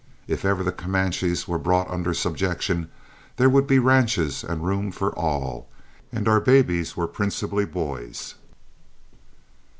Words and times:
If 0.27 0.43
ever 0.45 0.63
the 0.63 0.71
Comanches 0.71 1.47
were 1.47 1.59
brought 1.59 1.87
under 1.87 2.11
subjection 2.15 2.89
there 3.35 3.49
would 3.51 3.67
be 3.67 3.77
ranches 3.77 4.43
and 4.43 4.65
room 4.65 4.91
for 4.91 5.11
all; 5.13 5.69
and 6.11 6.27
our 6.27 6.39
babies 6.41 6.97
were 6.97 7.05
principally 7.05 7.65
boys. 7.65 8.33